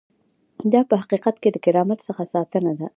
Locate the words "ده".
2.79-2.87